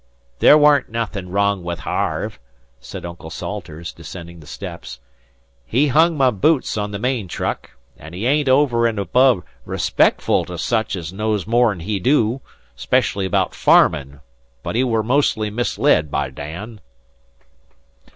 "There 0.39 0.57
weren't 0.57 0.89
nothin' 0.89 1.29
wrong 1.29 1.63
with 1.63 1.81
Harve," 1.81 2.39
said 2.79 3.05
Uncle 3.05 3.29
Salters, 3.29 3.93
descending 3.93 4.39
the 4.39 4.47
steps. 4.47 4.99
"He 5.63 5.89
hung 5.89 6.17
my 6.17 6.31
boots 6.31 6.75
on 6.75 6.89
the 6.89 6.97
main 6.97 7.27
truck, 7.27 7.69
and 7.97 8.15
he 8.15 8.25
ain't 8.25 8.49
over 8.49 8.87
an' 8.87 8.97
above 8.97 9.43
respectful 9.63 10.43
to 10.45 10.57
such 10.57 10.95
as 10.95 11.13
knows 11.13 11.45
more'n 11.45 11.81
he 11.81 11.99
do, 11.99 12.41
specially 12.75 13.27
about 13.27 13.53
farmin'; 13.53 14.21
but 14.63 14.75
he 14.75 14.83
were 14.83 15.03
mostly 15.03 15.51
misled 15.51 16.09
by 16.09 16.31
Dan." 16.31 16.81